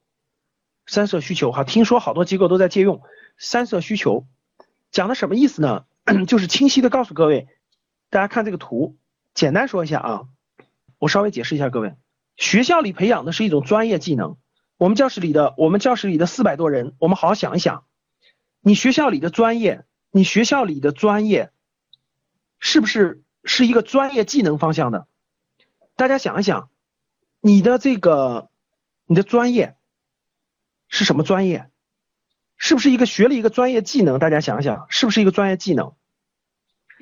[0.86, 3.02] 三色需求哈，听说好多机构都在借用
[3.38, 4.24] 三色需求，
[4.90, 5.84] 讲的什么意思呢？
[6.26, 7.48] 就是清晰的告诉各位，
[8.10, 8.96] 大家看这个图，
[9.34, 10.28] 简单说一下啊，
[10.98, 11.94] 我稍微解释一下各位，
[12.36, 14.36] 学校里培养的是一种专业技能，
[14.76, 17.84] 我们教室里的我们教室里的四百多人，我们好好想一想，
[18.60, 19.84] 你学校里的专业。
[20.10, 21.52] 你学校里的专业
[22.58, 25.06] 是不是是一个专业技能方向的？
[25.96, 26.70] 大家想一想，
[27.42, 28.48] 你的这个
[29.04, 29.76] 你的专业
[30.88, 31.68] 是什么专业？
[32.58, 34.18] 是不是一个学了一个专业技能？
[34.18, 35.94] 大家想想，是不是一个专业技能？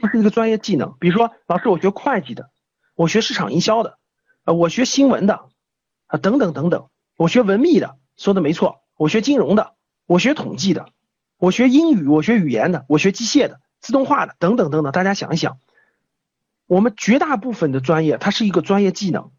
[0.01, 0.95] 不是一个专业技能。
[1.01, 2.51] 比如说，老师，我学会计的，
[2.95, 3.99] 我学市场营销的，
[4.45, 5.47] 呃，我学新闻的，
[6.07, 9.75] 啊，等等等等，我学文秘的，说的没错，我学金融的，
[10.07, 10.90] 我学统计的。
[11.38, 14.90] 我学英语，我学语言的，我学机械的、自动化的，等等等等。
[14.90, 15.59] 大家想一想，
[16.66, 19.33] 我们绝大部分的专业，它是一个专业技能，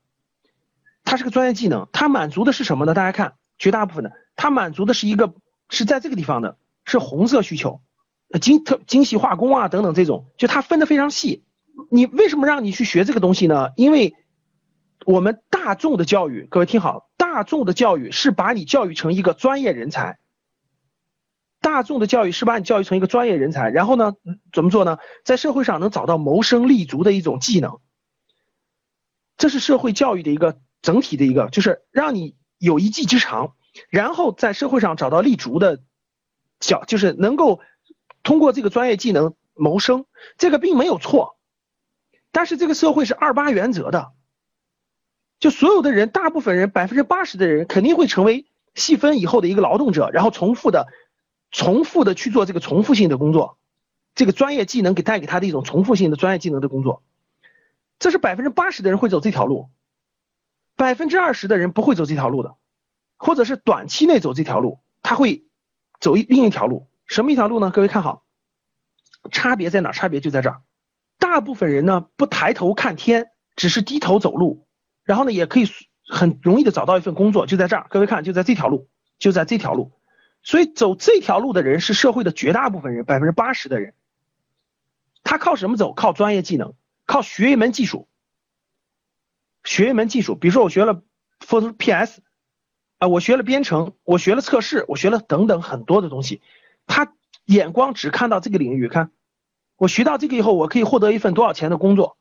[1.03, 2.93] 它是个专业技能，它满足的是什么呢？
[2.93, 5.33] 大家看，绝大部分的，它满足的是一个
[5.69, 7.81] 是在这个地方的，是红色需求，
[8.41, 11.43] 精特精细化工啊等等这种，就它分的非常细。
[11.91, 13.69] 你为什么让你去学这个东西呢？
[13.75, 14.15] 因为
[15.05, 20.19] 我们大众的教育，各位听好，大众的教育是把你教育成一个专业人才。
[21.59, 24.13] 大众的教育是把你教育成一个专业人才，然后呢，
[24.53, 24.97] 怎么做呢？
[25.25, 27.79] 在社会上能找到谋生立足的一种技能，
[29.37, 33.53] 这是社会教育的一个整体的一个，就是让你有一技之长，
[33.89, 35.81] 然后在社会上找到立足的
[36.59, 37.59] 角，就是能够
[38.23, 40.05] 通过这个专业技能谋生，
[40.37, 41.37] 这个并没有错。
[42.31, 44.11] 但是这个社会是二八原则的，
[45.39, 50.87] 就所有的人，大部分人百分之八十的人肯定会成为细分以后的一个劳动者，然后重复的。
[51.49, 53.57] 重复的去做这个重复性的工作，
[54.15, 57.03] 这个专业技能给带给他的一种重复性的专业技能的工作，
[57.99, 59.69] 这是百分之八十的人会走这条路，
[60.75, 62.56] 百分之二十的人不会走这条路的，
[63.17, 65.45] 或者是短期内走这条路，他会
[65.99, 67.71] 走一另一条路，什么一条路呢？
[67.71, 68.23] 各位看好，
[69.31, 69.91] 差别在哪？
[69.91, 70.61] 差别就在这儿，
[71.17, 74.67] 大部分人呢不抬头看天，只是低头走路，
[75.03, 75.67] 然后呢也可以
[76.07, 77.87] 很容易的找到一份工作，就在这儿。
[77.89, 78.87] 各位看，就在这条路，
[79.19, 79.91] 就在这条路。
[80.43, 83.93] 所以走这条路的人是社会的绝大部分人，百分之八十的人。
[85.23, 85.93] 他靠什么走？
[85.93, 86.73] 靠专业技能，
[87.05, 88.07] 靠学一门技术。
[89.65, 91.01] 学一门技术，比如说我学了
[91.41, 92.21] Photoshop PS，
[92.97, 96.41] 啊，我学了编程，我学了测试，我学了等等很多的东西。
[96.85, 97.13] 他
[97.45, 99.11] 眼光只看到这个领域，看
[99.75, 102.17] 我学到这个以后，我可以获得一份多少钱的工作。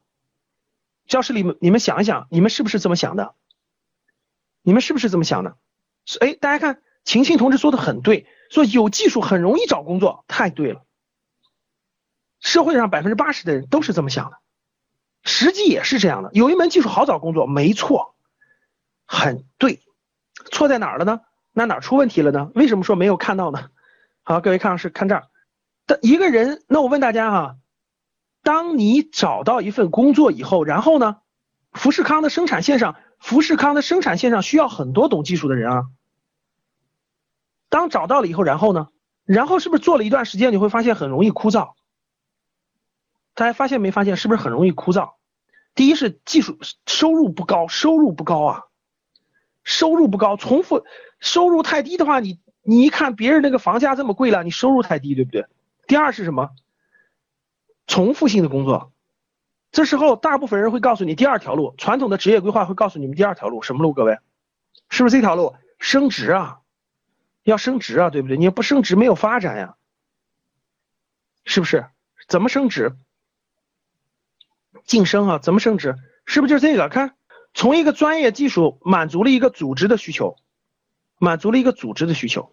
[1.06, 3.34] 教室里面你们想一想，你们是不是这么想的？
[4.62, 5.56] 你们是不是这么想的？
[6.20, 6.82] 哎，大家看。
[7.04, 10.82] 晴晴同志说的很对，说有技术很容易找工作，太对了。
[12.40, 14.38] 社会上百分之八十的人都是这么想的，
[15.22, 16.30] 实际也是这样的。
[16.32, 18.16] 有一门技术好找工作，没错，
[19.06, 19.85] 很对。
[20.56, 21.20] 错在哪儿了呢？
[21.52, 22.50] 那哪出问题了呢？
[22.54, 23.68] 为什么说没有看到呢？
[24.22, 25.24] 好，各位看是看这儿
[25.86, 26.64] 的一个人。
[26.66, 27.56] 那我问大家哈，
[28.42, 31.18] 当你找到一份工作以后，然后呢，
[31.72, 35.84] 富士康的生产线上，富士康的生产线上需要很多懂技术的人啊。
[37.68, 38.88] 当找到了以后，然后呢？
[39.26, 41.72] 然后是不是做了一段时间，你会发现很容易枯燥？
[43.34, 44.16] 大家发现没发现？
[44.16, 45.10] 是不是很容易枯燥？
[45.74, 48.62] 第一是技术收入不高，收入不高啊，
[49.66, 50.86] 收入不高，重复
[51.18, 55.44] 收入太低的话，你你一看别人那个房价这么贵了，你收入太低，对不对？
[55.88, 56.50] 第二是什么？
[57.88, 58.92] 重复性的工作，
[59.72, 63.92] 这时候大部分人会告诉你第二条路，传统的职业规划会告诉你们第二条路什么路？
[63.92, 64.18] 各位，
[64.88, 65.56] 是不是这条路？
[65.80, 66.60] 升职啊？
[67.42, 68.36] 要升职啊，对不对？
[68.36, 69.76] 你不升职没有发展呀，
[71.44, 71.86] 是不是？
[72.28, 72.96] 怎么升职？
[74.84, 75.38] 晋升啊？
[75.38, 75.96] 怎么升职？
[76.24, 76.88] 是不是就是这个？
[76.88, 77.16] 看，
[77.56, 80.36] 从一个专业技术满足了一个组织的需求，
[81.18, 82.52] 满足了一个组织的需求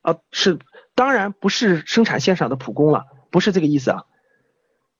[0.00, 0.58] 啊，是
[0.94, 4.04] 当然不是生产线上的普工了，不是这个意思啊。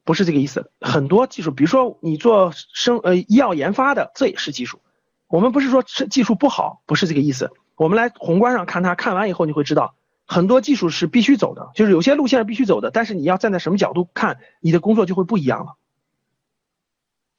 [0.05, 0.71] 不是这个意思。
[0.83, 4.83] 很多技术，比如说你做生呃医药研发的，这也是技术。
[5.29, 7.51] 我们不是说技术不好，不是这个意思。
[7.77, 9.95] 我们来宏观上看它，看完以后你会知道，
[10.27, 12.91] 很多技术是必须走的，就是有些路线是必须走的。
[12.91, 15.77] 但是你要站在什么角度看，你的工作就会不一样了。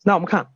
[0.04, 0.48] 那我们看，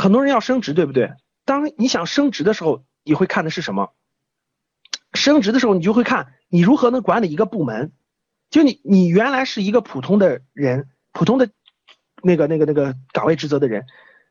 [0.00, 1.12] 很多人要升职，对不对？
[1.44, 3.90] 当你想升职的时候，你会看的是什么？
[5.12, 7.92] 升职的时候，你就会看你如何能管理一个部门。
[8.48, 11.50] 就你，你原来是一个普通的人，普通的
[12.22, 13.84] 那个、那个、那个岗位职责的人，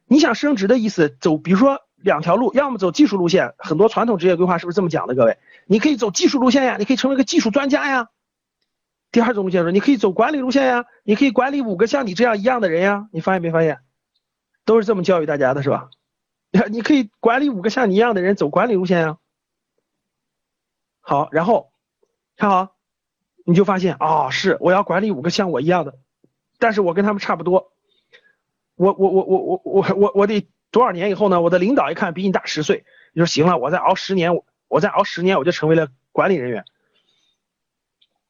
[0.08, 5.13] 你想升职的意思，走，比如说两条路，要么走技术路线，很多传统职业规划是不是这么讲的？
[5.13, 8.10] 各位，你可以走技术路线呀，你可以成为个技术专家呀。
[9.12, 13.08] 第二种路线说，你可以走管理路线呀，你可以管理五个像你这样一样的人呀。
[13.12, 13.79] 你发现没发现？
[14.69, 15.89] 都是这么教育大家的，是吧？
[16.69, 19.17] 你可以管理五个像你一样的人，走管理路线呀。
[21.01, 21.71] 好，然后
[22.38, 22.75] 看好。
[23.45, 25.97] 你就发现啊，是我要管理五个像我一样的，
[26.60, 27.71] 但是我跟他们差不多，
[28.75, 31.41] 我我我我我我我我得多少年以后呢？
[31.41, 36.63] 我的领导一看比你大十岁，你说行了，我再熬十年，我我再熬十年，我就成为了管理人员。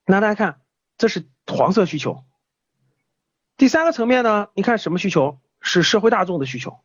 [0.06, 0.62] 那大家看，
[0.98, 2.24] 这是黄色需求。
[3.58, 5.38] 第三个层面呢，你看什么需求？
[5.62, 6.80] 是社会大众的需求，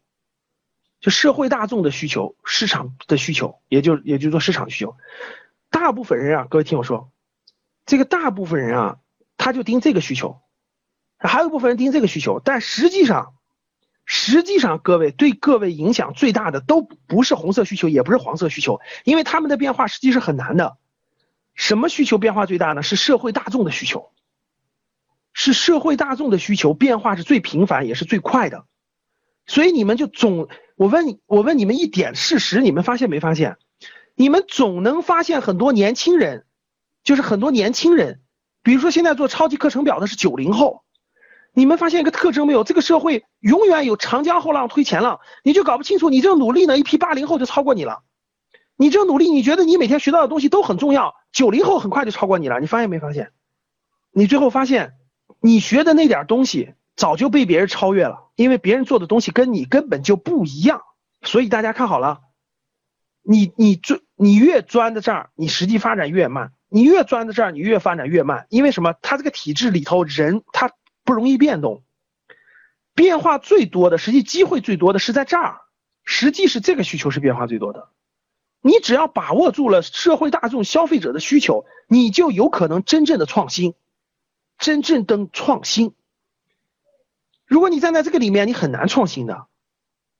[1.01, 4.97] 就社会大众的需求，市场的需求，也就也就是说市场需求。
[5.71, 7.11] 大部分人啊，各位听我说。
[7.87, 8.99] 这个大部分人啊，
[9.37, 10.41] 他就盯这个需求，
[11.19, 13.35] 还有一部分人盯这个需求，但实际上，
[14.07, 20.79] 实际上各位对各位影响最大的都不是红色需求，也不是黄色需求，因为他们的变化实际是很难的。
[21.55, 22.83] 什么需求变化最大呢？
[22.83, 24.13] 是社会大众的需求，
[25.35, 28.64] 是社会大众的需求变化是最频繁也是最快的。
[29.47, 33.59] 所以你们就总，我问你，我问你们一点事实，你们发现没发现？
[34.14, 36.47] 你们总能发现很多年轻人。
[37.03, 38.23] 就是很多年轻人，
[38.62, 40.85] 比如说现在做超级课程表的是九零后，
[41.53, 42.64] 你们发现一个特征没有？
[42.64, 48.05] 这个社会永远有长江后浪推前浪，你就搞不清楚你这努力呢，一批八零后就超过你了。
[48.77, 52.59] 你这努力，你觉得你每天学到的东西都很重要，九零后很快就超过你了。
[52.59, 53.33] 你发现没发现？
[54.11, 54.94] 你最后发现，
[55.41, 60.83] 你学的那点东西早就被别人超越了，因为别人做的东西跟你根本就不一样。
[61.23, 62.21] 所以大家看好了，
[63.23, 66.53] 你你钻你越钻在这儿，你实际发展越慢。
[66.69, 68.95] 你越钻在这儿，你越发展越慢，因为什么？
[69.01, 70.73] 它这个体制里头人他
[71.05, 71.85] 不容易变动，
[72.97, 75.61] 变化最多的，实际机会最多的是在这儿，
[76.05, 77.91] 实际是这个需求是变化最多的。
[78.61, 83.75] 你只要把握住了社会大众消费者的需求，你就有可能真正的创新，
[84.59, 85.95] 真正的创新。
[87.47, 89.47] 如果你站在这个里面，你很难创新的。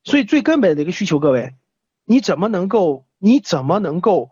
[0.03, 1.55] 所以最根本的一个需求，各位，
[2.03, 3.05] 你怎么能够？
[3.17, 4.31] 你怎么能够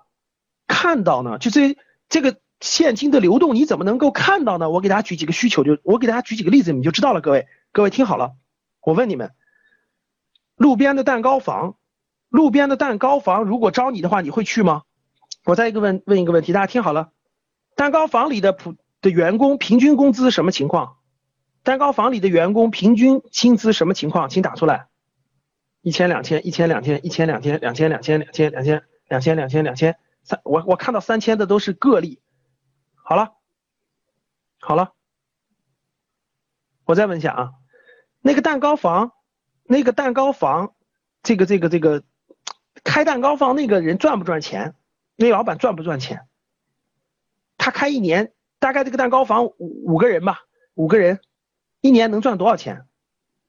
[0.67, 1.37] 看到呢？
[1.37, 1.77] 就这。
[2.09, 4.69] 这个现金的流动你怎么能够看到呢？
[4.69, 7.21] 我给大家举几个需求，就我给大家举几个例子，你就知道了。
[7.21, 8.35] 各位，各位听好了，
[8.81, 9.31] 我问你们，
[10.55, 11.75] 路边的蛋糕房，
[12.29, 14.83] 路边的蛋糕房，如果招你的话，你会去吗？
[15.43, 17.09] 我再一个问问一个问题，大家听好了，
[17.75, 20.97] 蛋糕房里的普的员工平均工资什么情况？
[21.61, 24.29] 蛋糕房里的员工平均薪资什么情况？
[24.29, 24.87] 请打出来，
[25.81, 29.99] 一千两千，一千两千，一千两千，两千两千，两千两千，两千两千两千。
[30.23, 32.21] 三我我看到三千的都是个例，
[32.95, 33.33] 好了，
[34.59, 34.93] 好了，
[36.85, 37.51] 我再问一下啊，
[38.21, 39.11] 那个蛋糕房，
[39.63, 40.73] 那个蛋糕房，
[41.23, 42.03] 这个这个这个
[42.85, 44.75] 开蛋糕房那个人赚不赚钱？
[45.17, 46.25] 那老板赚不赚钱？
[47.57, 50.39] 他开一年，大概这个蛋糕房五五个人吧，
[50.73, 51.19] 五个人，
[51.81, 52.85] 一年能赚多少钱？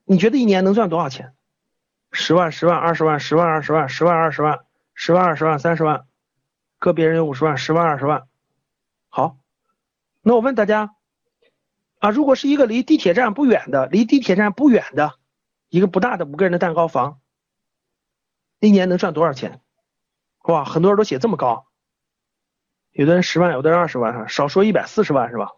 [0.05, 1.35] 你觉得一年能赚多少钱？
[2.11, 4.59] 十万、十万、二十万、十万、二十万、十万、二十万、
[4.92, 6.05] 十万、二十万、三十万。
[6.81, 8.27] 个别人有五十万、十万、二十万，
[9.09, 9.38] 好，
[10.20, 10.96] 那我问大家
[12.00, 15.14] 啊，如果是一个离地铁站不远的、离地铁站不远的
[15.68, 17.20] 一个不大的五个人的蛋糕房，
[18.59, 19.61] 一年能赚多少钱？
[20.42, 21.66] 哇，很多人都写这么高，
[22.94, 25.52] 有的人十万，有的人二十万，少说一百四十万是吧？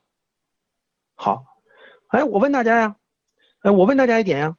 [1.14, 1.44] 好，
[2.08, 2.96] 哎，我问大家呀，
[3.60, 4.56] 哎，我问大家一点呀，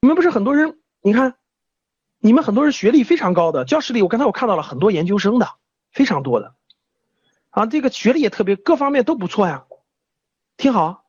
[0.00, 1.34] 你们不是很多人，你看，
[2.18, 5.48] 你们很多人学历非常高的，教室里我刚才我看到了很多研究生的。
[5.94, 6.56] 非常多的，
[7.50, 9.64] 啊，这个学历也特别，各方面都不错呀。
[10.56, 11.04] 听好，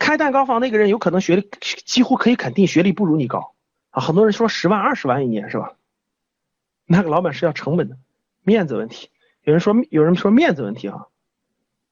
[0.00, 3.54] 开蛋糕房那个人有可能学历几乎可以肯定学历不如你高
[3.90, 4.02] 啊。
[4.02, 5.76] 很多人说十万二十万一年是吧？
[6.86, 7.96] 那个老板是要成本的，
[8.42, 9.10] 面子问题。
[9.46, 11.06] 有人说有人说面子问题啊，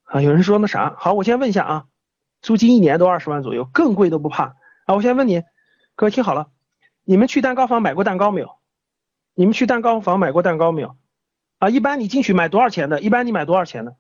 [0.03, 0.97] 啊，有人说那啥。
[0.99, 1.85] 好，我先问一下啊，
[2.43, 4.95] 租金一年都二十万左右，更贵都不怕啊。
[4.97, 5.45] 我先问你，
[5.95, 6.51] 各位听好了，
[7.05, 8.57] 你们去蛋糕房买过蛋糕没有？
[9.35, 10.97] 你们去蛋糕房买过蛋糕没有？
[11.59, 13.01] 啊，一般你进去买多少钱的？
[13.01, 13.97] 一般你买多少钱的？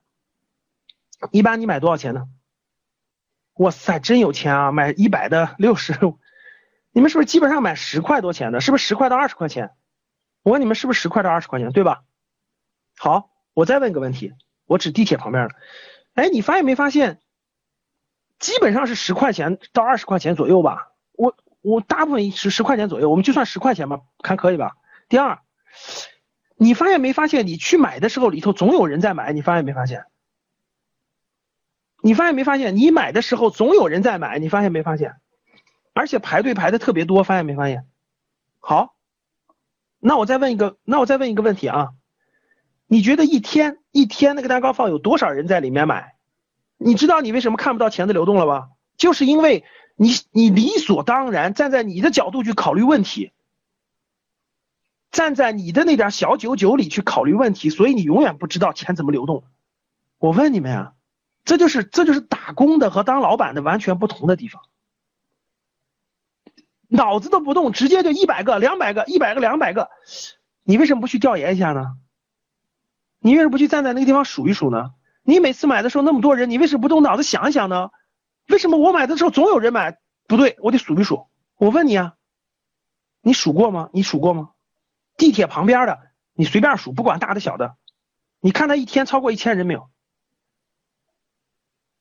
[1.30, 2.26] 一般你买多少钱的？
[3.54, 4.72] 哇塞，真有钱啊！
[4.72, 5.94] 买一百的六十，
[6.90, 8.60] 你们是不是基本上买十块多钱的？
[8.60, 9.70] 是不是十块到二十块钱？
[10.42, 12.02] 我问你们是不是十块到二十块钱，对吧？
[12.96, 14.34] 好，我再问个问题，
[14.66, 15.54] 我指地铁旁边的。
[16.14, 17.20] 哎，你发现没发现，
[18.38, 20.92] 基本上是十块钱到二十块钱左右吧？
[21.12, 24.76] 我我大部分是十块钱左右，我们就算十块钱吧，看可以吧？
[25.08, 25.38] 第二，
[26.56, 30.04] 你发现没发现，你去买的时候里头总有人在买，你发现没发现？
[32.02, 32.76] 你发现没发现？
[32.76, 35.16] 你买的时候总有人在买，你发现没发现？
[35.94, 37.86] 而且排队排的特别多，发现没发现？
[38.58, 38.94] 好，
[40.00, 41.94] 那我再问一个，那我再问一个问题啊，
[42.86, 46.14] 你觉得一天一天那个蛋糕放有多少人在里面买？
[46.76, 48.68] 你知道你为什么看不到钱的流动了吧？
[48.96, 49.64] 就是因为
[49.96, 53.32] 你你理所当然站在你的角度去考虑问题，
[55.10, 59.44] 站在你的那点小九九里去考虑问题，所以你永远不知道钱怎么流动。
[60.18, 60.92] 我问你们呀。
[61.46, 64.62] 这就是这就是打工的和当老板的完全不同的地方，
[66.88, 69.90] 脑子都不动，直接就一百个、两百个、一百个、两百个，
[70.62, 71.98] 你为什么不去调研一下呢？
[73.24, 74.90] 你为什么不去站在那个地方数一数呢？
[75.22, 77.88] 你每次买的时候那么多人，你为什么不动脑子想一想呢？
[78.48, 79.98] 为什么我买的时候总有人买？
[80.28, 81.26] 不对，我得数一数。
[81.56, 82.16] 我问你啊，
[83.22, 83.88] 你数过吗？
[83.94, 84.50] 你数过吗？
[85.16, 85.98] 地铁旁边的，
[86.34, 87.76] 你随便数，不管大的小的，
[88.40, 89.88] 你看他一天超过一千人没有？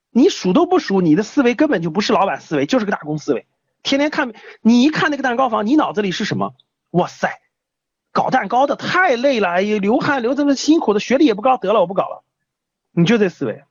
[0.09, 3.47] 你数都不数，你的思维根本就不是老板思维，就是个打工思维。
[3.81, 6.53] 天天看，你一看那个蛋糕房，你脑子里是什么？
[6.91, 7.39] 哇塞，
[8.13, 12.23] 搞蛋糕的太累了，哎呀，流汗流这么辛苦的，学历也不高，得了，我不搞了。
[12.91, 13.63] 你就这思维。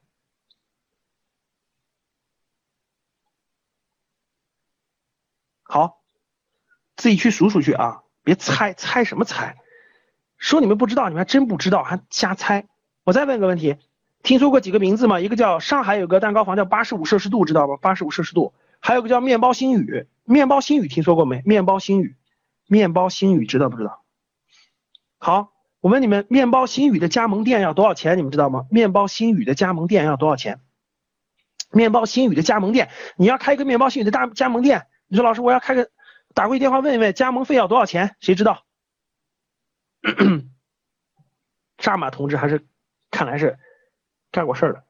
[5.63, 6.03] 好，
[6.97, 9.57] 自己去数数去啊，别猜，猜什么猜？
[10.37, 12.67] 说你们不知道，你们还真不知道，还瞎猜。
[13.05, 13.77] 我再问个问题。
[14.25, 15.21] 听说过几个名字吗？
[15.21, 17.77] 一个叫上海有个蛋糕房叫八十五摄氏度，知道吗？
[17.81, 21.43] 八十五摄氏度，还有个叫面包星宇，面包星宇听说过没？
[21.43, 22.17] 面包星宇，
[22.67, 24.02] 面包星宇知道不知道？
[25.25, 28.19] 好，我问你们，面包新宇的加盟店要多少钱？
[28.19, 28.67] 你们知道吗？
[28.73, 30.59] 面包新宇的加盟店要多少钱？
[31.71, 35.93] 面包新宇的加盟店，你要开一个面包新宇的大加盟店，你说老师我要开个，
[36.35, 38.17] 打过去电话问一问加盟费要多少钱？
[38.19, 38.65] 谁知道？
[41.79, 42.67] 扎马同志还是
[43.13, 43.61] 看来是。
[44.33, 44.85] 干过事儿的，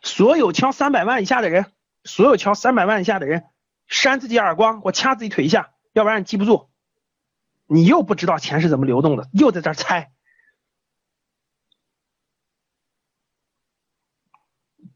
[0.00, 1.72] 所有敲三百万以下的人，
[2.04, 3.46] 所有敲三百万以下的人，
[3.88, 6.70] 扇自己耳光，我掐自己腿一下，要不然你记不住，
[7.66, 10.12] 你又不知道钱是怎么流动的，又在这猜。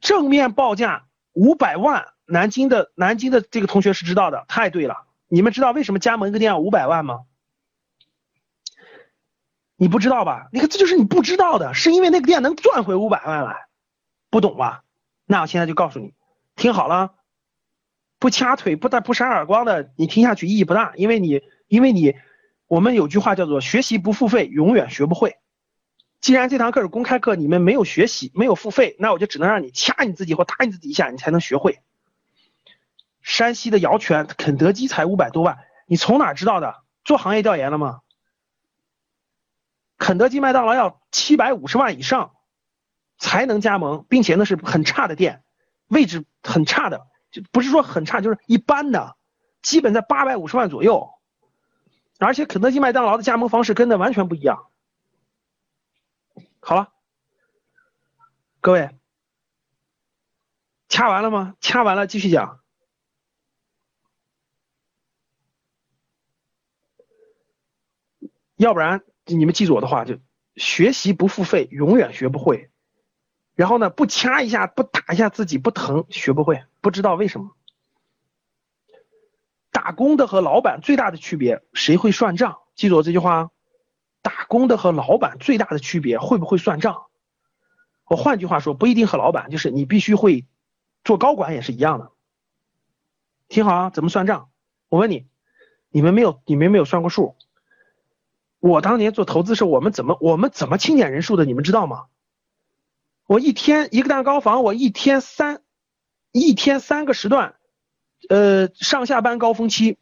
[0.00, 5.06] 正面报价五百万，南京的南京的这个同学是知道的，太对了。
[5.28, 7.24] 你们知道为什么加盟一个店要五百万吗？
[9.74, 10.48] 你不知道吧？
[10.52, 13.66] 你看，这就是你不知道的，是因为那个店能赚回五百万来，
[14.30, 14.84] 不懂吧？
[15.24, 16.14] 那我现在就告诉你，
[16.54, 17.15] 听好了，
[18.18, 22.14] 不掐腿、不打、不扇耳光的，你听下去意义不大，因为你，因为你，
[22.66, 25.36] 我们有句话叫做“学习不付费，永远学不会”。
[26.20, 31.80] 既然这堂课是公开课，你们没有学习，没有付费，那我就只能让你掐你自己或打你自己一下，你才能学会。
[33.20, 36.82] 山西的姚泉，肯德基才五百多万，你从哪知道的？
[37.04, 38.00] 做行业调研了吗？
[39.98, 42.32] 肯德基、麦当劳要七百五十万以上
[43.18, 45.42] 才能加盟，并且那是很差的店，
[45.86, 49.14] 位置很差的，就不是说很差，就是一般的，
[49.60, 51.10] 基本在八百五十万左右。
[52.18, 54.70] 而且肯德基、麦当劳的加盟方式跟那完全不一样。
[56.60, 56.94] 好了，
[58.62, 58.96] 各位，
[60.88, 61.56] 掐完了吗？
[61.60, 62.60] 掐完了，继续讲。
[68.56, 69.02] 要不然。
[69.28, 70.20] 你们记住我的话，就
[70.54, 72.70] 学习不付费，永远学不会。
[73.56, 77.50] 然后呢，不掐一下，不打一下自己不疼，学不会，不知道为什么。
[79.72, 82.60] 打工的和老板最大的区别，谁会算账？
[82.76, 83.50] 记住我这句话，
[84.22, 87.06] 打工的和老板最大的区别，会不会算账？
[88.04, 90.46] 我换句话说，不一定和老板，就是你必须会
[91.02, 92.12] 做高管也是一样的。
[93.48, 94.48] 听好啊，怎么算账？
[94.88, 95.26] 我问你，
[95.90, 97.34] 你们没有，你们没有算过数？
[98.60, 101.44] 我当年做投资时，我们怎么我们怎么清点人数的？
[101.44, 102.06] 你们知道吗？
[103.26, 105.62] 我一天一个蛋糕房，我一天三
[106.38, 107.54] 一天三个时段，
[108.28, 109.96] 呃，上下班高峰期，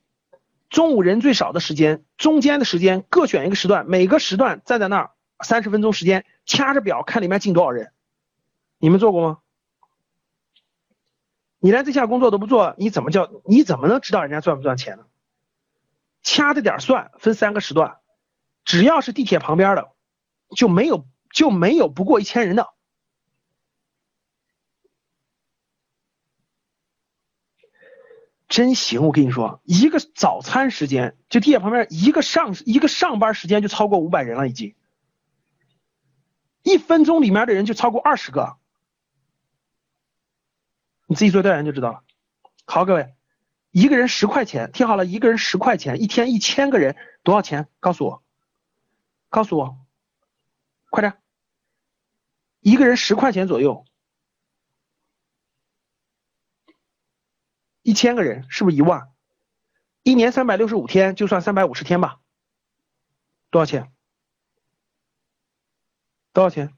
[0.69, 5.11] 中午人最少的时间，中间的时间各选一个时段，每个时段站在那儿
[5.45, 7.93] 三十分钟时间，掐着表看里面进多少人。
[8.79, 9.39] 你们做过吗？
[11.61, 15.05] 你连这项工作都不做，你怎么叫你怎么能知道人家赚不赚钱呢？
[16.25, 17.99] 掐着点算，分三个时段。
[18.65, 19.93] 只要是地铁旁边的，
[20.57, 22.74] 就没有就没有不过一千人的。
[28.55, 34.77] 真行，我跟你说，一个早餐时间就地铁旁边一个上一个上班时间就超过五百人了，已经，
[36.63, 38.57] 一分钟里面的人就超过二十个，
[41.09, 42.05] 你自己做调研就知道了。
[42.65, 43.13] 好，各位，
[43.73, 46.95] 一个人十块钱，听好了，一个人十块钱，一天一千个人
[47.25, 47.67] 多少钱？
[47.81, 48.23] 告诉我，
[49.31, 49.77] 告诉我，
[50.91, 51.15] 快点，
[52.61, 53.85] 一个人十块钱左右。
[57.85, 59.11] 一千个人是不是一万？
[60.03, 62.19] 一年三百六十五天，就算三百五十天吧。
[63.51, 63.93] 多少钱？
[66.33, 66.73] 多少钱？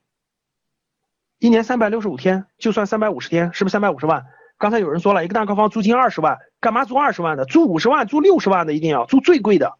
[1.38, 4.26] 一年三百六十五天，就算三百五十天，是不是三百五十万？
[4.59, 7.44] 刚才有人说了一个蛋糕房租金二十万，干嘛租二十万的？
[7.44, 9.78] 租五十万、租六十万的一定要租最贵的，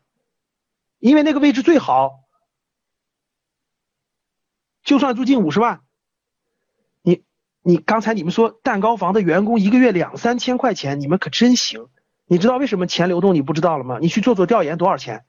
[1.01, 2.21] 因为那个位置最好。
[4.85, 5.86] 就算租金五十万。
[7.69, 11.89] 你刚才你们说蛋糕房的员工一个月两三千块钱，你们可真行。
[12.25, 13.99] 你知道为什么钱流动你不知道了吗？
[14.01, 15.25] 你去做做调研多少钱？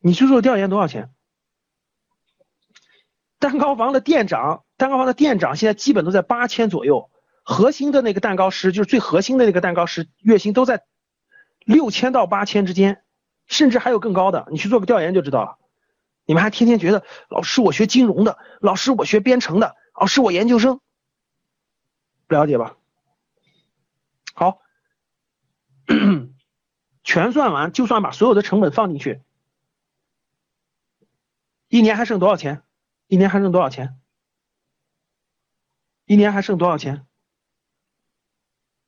[0.00, 1.08] 你去做调研多少钱？
[3.38, 7.08] 蛋糕房的店长，蛋糕房的店长现在基本都在八千左右，
[7.42, 10.82] 核心的那个蛋糕师就是最核心的那个蛋糕师，月薪都在
[11.64, 13.00] 六千到八千之间，
[13.46, 14.46] 甚至还有更高的。
[14.50, 15.56] 你去做个调研就知道了。
[16.26, 20.80] 你们还天天觉得老师我学金融的，老师我学编程的，老师我研究生。
[22.28, 22.76] 不了解吧，
[24.34, 24.60] 好，
[27.02, 29.22] 全算完，就算把所有的成本放进去，
[31.68, 32.62] 一年还剩多少钱？
[33.06, 33.98] 一年还剩多少钱？
[36.04, 37.06] 一年还剩多少钱？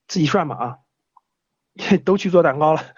[0.06, 0.78] 自己算吧啊，
[2.04, 2.94] 都去做蛋糕了。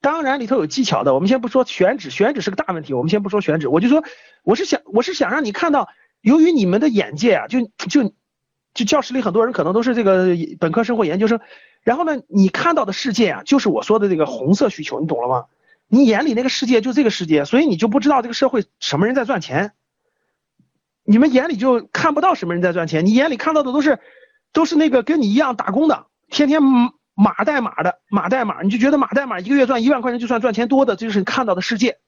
[0.00, 4.02] 当然里头有技巧的，我们先不说选址，选址是个大问题，我们先不说选址，我就说，
[4.42, 5.88] 我是想，我是想让你看到。
[6.26, 8.12] 由于你们的眼界啊，就就
[8.74, 11.38] 就教室里很多人可能都是这个本科生或研究生，
[11.82, 15.44] 然后呢，你看到的世界啊，就是我说的这个红色需求，你懂了吗？
[15.86, 19.70] 你眼里那个世界就这个世界，所以你就不知道这个社会什么人在赚钱，
[21.04, 24.00] 你们眼里就看不到什么人在赚钱，你眼里看到的都是
[24.52, 26.60] 都是那个跟你一样打工的，天天
[27.14, 31.98] 码代码的码代码，你就觉得码代码一个月赚一万块钱就算赚钱多的，这就是你看到的世界，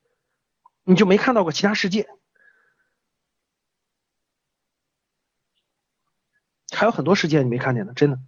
[0.83, 2.09] 你就没看到过其他世界。
[6.79, 8.21] 还有很多事件你没看见呢，真的。